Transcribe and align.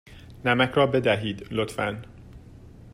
نمک 0.45 0.71
را 0.71 0.87
بدهید، 0.87 1.47
لطفا. 1.51 2.01